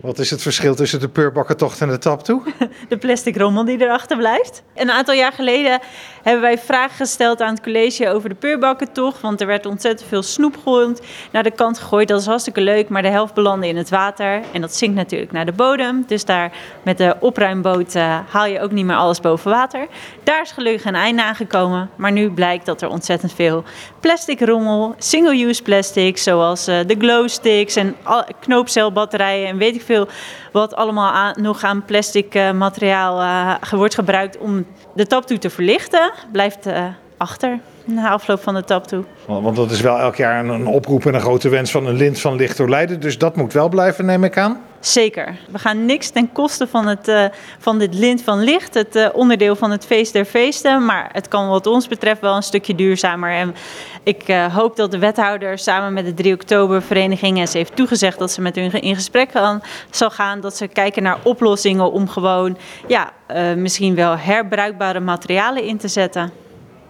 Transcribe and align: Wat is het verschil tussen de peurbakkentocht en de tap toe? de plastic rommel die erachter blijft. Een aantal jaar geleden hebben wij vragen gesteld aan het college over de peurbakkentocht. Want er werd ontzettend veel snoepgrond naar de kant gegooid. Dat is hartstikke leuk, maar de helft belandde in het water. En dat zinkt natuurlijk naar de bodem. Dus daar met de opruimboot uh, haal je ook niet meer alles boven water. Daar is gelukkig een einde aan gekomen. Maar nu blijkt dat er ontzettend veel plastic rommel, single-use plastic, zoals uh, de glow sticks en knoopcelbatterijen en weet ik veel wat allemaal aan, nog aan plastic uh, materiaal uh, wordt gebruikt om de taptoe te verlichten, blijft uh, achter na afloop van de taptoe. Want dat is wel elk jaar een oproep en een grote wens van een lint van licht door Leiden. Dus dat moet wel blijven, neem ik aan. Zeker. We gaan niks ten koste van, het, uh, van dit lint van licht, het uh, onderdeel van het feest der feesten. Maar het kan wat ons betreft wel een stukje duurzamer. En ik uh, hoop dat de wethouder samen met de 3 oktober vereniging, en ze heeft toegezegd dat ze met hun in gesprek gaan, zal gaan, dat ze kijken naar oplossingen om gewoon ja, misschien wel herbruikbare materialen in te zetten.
Wat 0.00 0.18
is 0.18 0.30
het 0.30 0.42
verschil 0.42 0.74
tussen 0.74 1.00
de 1.00 1.08
peurbakkentocht 1.08 1.80
en 1.80 1.88
de 1.88 1.98
tap 1.98 2.24
toe? 2.24 2.42
de 2.88 2.96
plastic 2.96 3.36
rommel 3.36 3.64
die 3.64 3.80
erachter 3.80 4.16
blijft. 4.16 4.62
Een 4.74 4.90
aantal 4.90 5.14
jaar 5.14 5.32
geleden 5.32 5.80
hebben 6.22 6.42
wij 6.42 6.58
vragen 6.58 6.96
gesteld 6.96 7.40
aan 7.40 7.54
het 7.54 7.62
college 7.62 8.08
over 8.08 8.28
de 8.28 8.34
peurbakkentocht. 8.34 9.20
Want 9.20 9.40
er 9.40 9.46
werd 9.46 9.66
ontzettend 9.66 10.08
veel 10.08 10.22
snoepgrond 10.22 11.00
naar 11.32 11.42
de 11.42 11.50
kant 11.50 11.78
gegooid. 11.78 12.08
Dat 12.08 12.20
is 12.20 12.26
hartstikke 12.26 12.60
leuk, 12.60 12.88
maar 12.88 13.02
de 13.02 13.08
helft 13.08 13.34
belandde 13.34 13.68
in 13.68 13.76
het 13.76 13.88
water. 13.88 14.42
En 14.52 14.60
dat 14.60 14.74
zinkt 14.74 14.96
natuurlijk 14.96 15.32
naar 15.32 15.46
de 15.46 15.52
bodem. 15.52 16.04
Dus 16.06 16.24
daar 16.24 16.52
met 16.82 16.98
de 16.98 17.16
opruimboot 17.20 17.94
uh, 17.94 18.18
haal 18.28 18.46
je 18.46 18.60
ook 18.60 18.72
niet 18.72 18.84
meer 18.84 18.96
alles 18.96 19.20
boven 19.20 19.50
water. 19.50 19.86
Daar 20.22 20.42
is 20.42 20.50
gelukkig 20.50 20.84
een 20.84 20.94
einde 20.94 21.22
aan 21.22 21.34
gekomen. 21.34 21.90
Maar 21.96 22.12
nu 22.12 22.30
blijkt 22.30 22.66
dat 22.66 22.82
er 22.82 22.88
ontzettend 22.88 23.32
veel 23.32 23.64
plastic 24.00 24.40
rommel, 24.40 24.94
single-use 24.98 25.62
plastic, 25.62 26.18
zoals 26.18 26.68
uh, 26.68 26.78
de 26.86 26.96
glow 26.98 27.28
sticks 27.28 27.76
en 27.76 27.96
knoopcelbatterijen 28.40 29.48
en 29.48 29.56
weet 29.56 29.74
ik 29.74 29.82
veel 29.86 30.08
wat 30.52 30.74
allemaal 30.74 31.12
aan, 31.12 31.34
nog 31.40 31.62
aan 31.62 31.84
plastic 31.84 32.34
uh, 32.34 32.52
materiaal 32.52 33.22
uh, 33.22 33.54
wordt 33.70 33.94
gebruikt 33.94 34.38
om 34.38 34.66
de 34.94 35.06
taptoe 35.06 35.38
te 35.38 35.50
verlichten, 35.50 36.12
blijft 36.32 36.66
uh, 36.66 36.84
achter 37.16 37.58
na 37.84 38.10
afloop 38.10 38.42
van 38.42 38.54
de 38.54 38.64
taptoe. 38.64 39.04
Want 39.26 39.56
dat 39.56 39.70
is 39.70 39.80
wel 39.80 39.98
elk 39.98 40.16
jaar 40.16 40.44
een 40.44 40.66
oproep 40.66 41.06
en 41.06 41.14
een 41.14 41.20
grote 41.20 41.48
wens 41.48 41.70
van 41.70 41.86
een 41.86 41.96
lint 41.96 42.20
van 42.20 42.36
licht 42.36 42.56
door 42.56 42.68
Leiden. 42.68 43.00
Dus 43.00 43.18
dat 43.18 43.36
moet 43.36 43.52
wel 43.52 43.68
blijven, 43.68 44.04
neem 44.04 44.24
ik 44.24 44.38
aan. 44.38 44.60
Zeker. 44.86 45.36
We 45.50 45.58
gaan 45.58 45.86
niks 45.86 46.10
ten 46.10 46.32
koste 46.32 46.66
van, 46.66 46.86
het, 46.86 47.08
uh, 47.08 47.24
van 47.58 47.78
dit 47.78 47.94
lint 47.94 48.22
van 48.22 48.38
licht, 48.38 48.74
het 48.74 48.96
uh, 48.96 49.08
onderdeel 49.12 49.56
van 49.56 49.70
het 49.70 49.86
feest 49.86 50.12
der 50.12 50.24
feesten. 50.24 50.84
Maar 50.84 51.08
het 51.12 51.28
kan 51.28 51.48
wat 51.48 51.66
ons 51.66 51.88
betreft 51.88 52.20
wel 52.20 52.36
een 52.36 52.42
stukje 52.42 52.74
duurzamer. 52.74 53.30
En 53.30 53.54
ik 54.02 54.28
uh, 54.28 54.54
hoop 54.54 54.76
dat 54.76 54.90
de 54.90 54.98
wethouder 54.98 55.58
samen 55.58 55.92
met 55.92 56.04
de 56.04 56.14
3 56.14 56.34
oktober 56.34 56.82
vereniging, 56.82 57.38
en 57.38 57.48
ze 57.48 57.56
heeft 57.56 57.76
toegezegd 57.76 58.18
dat 58.18 58.30
ze 58.30 58.40
met 58.40 58.54
hun 58.56 58.72
in 58.72 58.94
gesprek 58.94 59.30
gaan, 59.30 59.62
zal 59.90 60.10
gaan, 60.10 60.40
dat 60.40 60.56
ze 60.56 60.66
kijken 60.66 61.02
naar 61.02 61.18
oplossingen 61.22 61.92
om 61.92 62.08
gewoon 62.08 62.58
ja, 62.86 63.12
misschien 63.56 63.94
wel 63.94 64.18
herbruikbare 64.18 65.00
materialen 65.00 65.62
in 65.62 65.76
te 65.76 65.88
zetten. 65.88 66.45